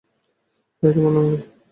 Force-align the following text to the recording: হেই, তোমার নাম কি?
হেই, 0.83 0.91
তোমার 0.95 1.11
নাম 1.15 1.25
কি? 1.31 1.37